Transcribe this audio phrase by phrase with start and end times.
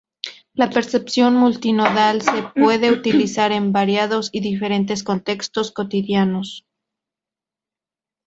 [0.55, 6.65] La percepción multimodal se puede utilizar en variados y diferentes contextos cotidianos.